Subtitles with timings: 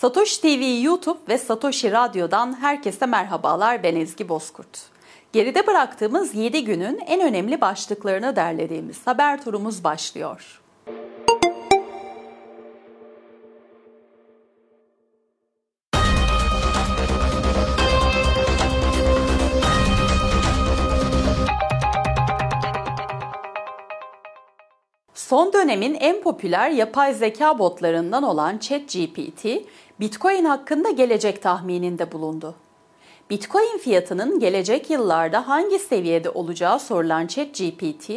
[0.00, 4.80] Satoshi TV YouTube ve Satoshi Radyo'dan herkese merhabalar ben Ezgi Bozkurt.
[5.32, 10.60] Geride bıraktığımız 7 günün en önemli başlıklarını derlediğimiz haber turumuz başlıyor.
[25.28, 29.46] Son dönemin en popüler yapay zeka botlarından olan ChatGPT,
[30.00, 32.54] Bitcoin hakkında gelecek tahmininde bulundu.
[33.30, 38.10] Bitcoin fiyatının gelecek yıllarda hangi seviyede olacağı sorulan ChatGPT,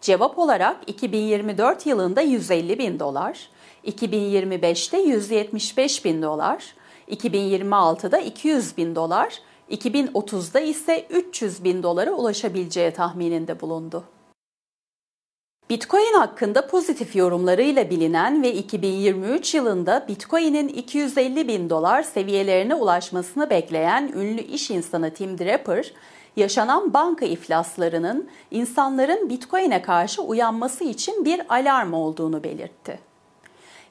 [0.00, 3.48] cevap olarak 2024 yılında 150 bin dolar,
[3.86, 6.74] 2025'te 175 bin dolar,
[7.10, 9.38] 2026'da 200 bin dolar,
[9.70, 14.04] 2030'da ise 300 bin dolara ulaşabileceği tahmininde bulundu.
[15.70, 24.12] Bitcoin hakkında pozitif yorumlarıyla bilinen ve 2023 yılında Bitcoin'in 250 bin dolar seviyelerine ulaşmasını bekleyen
[24.16, 25.92] ünlü iş insanı Tim Draper,
[26.36, 32.98] yaşanan banka iflaslarının insanların Bitcoin'e karşı uyanması için bir alarm olduğunu belirtti.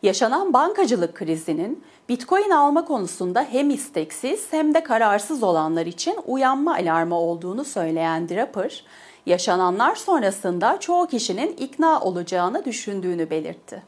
[0.06, 7.16] Yaşanan bankacılık krizinin Bitcoin alma konusunda hem isteksiz hem de kararsız olanlar için uyanma alarmı
[7.20, 8.86] olduğunu söyleyen Draper,
[9.26, 13.84] yaşananlar sonrasında çoğu kişinin ikna olacağını düşündüğünü belirtti.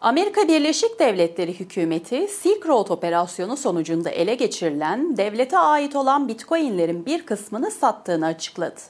[0.00, 7.26] Amerika Birleşik Devletleri hükümeti Silk Road operasyonu sonucunda ele geçirilen devlete ait olan Bitcoin'lerin bir
[7.26, 8.80] kısmını sattığını açıkladı.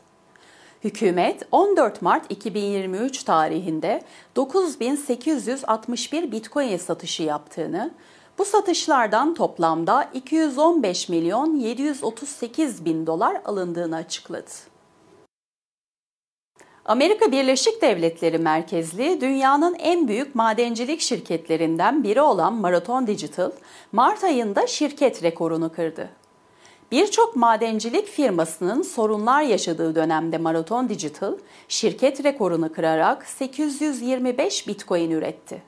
[0.84, 4.03] Hükümet 14 Mart 2023 tarihinde
[4.36, 7.91] 9861 Bitcoin satışı yaptığını,
[8.39, 14.50] bu satışlardan toplamda 215 milyon 738 bin dolar alındığını açıkladı.
[16.84, 23.50] Amerika Birleşik Devletleri merkezli dünyanın en büyük madencilik şirketlerinden biri olan Marathon Digital,
[23.92, 26.20] Mart ayında şirket rekorunu kırdı.
[26.91, 31.34] Birçok madencilik firmasının sorunlar yaşadığı dönemde Marathon Digital,
[31.69, 35.62] şirket rekorunu kırarak 825 Bitcoin üretti.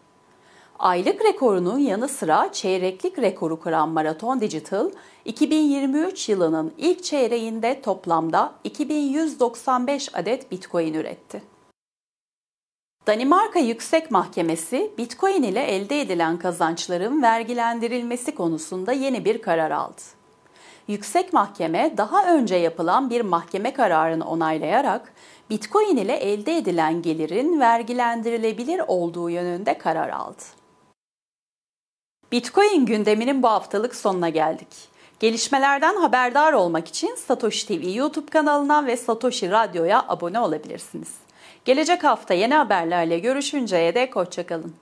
[0.79, 4.91] Aylık rekorunun yanı sıra çeyreklik rekoru kıran Marathon Digital,
[5.25, 11.43] 2023 yılının ilk çeyreğinde toplamda 2195 adet Bitcoin üretti.
[13.07, 20.22] Danimarka Yüksek Mahkemesi, Bitcoin ile elde edilen kazançların vergilendirilmesi konusunda yeni bir karar aldı.
[20.93, 25.13] Yüksek Mahkeme daha önce yapılan bir mahkeme kararını onaylayarak
[25.51, 30.43] Bitcoin ile elde edilen gelirin vergilendirilebilir olduğu yönünde karar aldı.
[32.33, 34.69] Bitcoin gündeminin bu haftalık sonuna geldik.
[35.21, 41.15] Gelişmelerden haberdar olmak için Satoshi TV YouTube kanalına ve Satoshi Radyo'ya abone olabilirsiniz.
[41.65, 44.82] Gelecek hafta yeni haberlerle görüşünceye dek hoşçakalın.